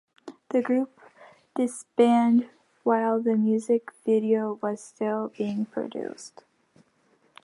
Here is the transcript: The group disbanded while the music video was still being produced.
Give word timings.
The 0.49 0.63
group 0.63 0.99
disbanded 1.55 2.49
while 2.81 3.21
the 3.21 3.35
music 3.37 3.91
video 4.03 4.57
was 4.59 4.83
still 4.83 5.31
being 5.37 5.67
produced. 5.67 6.43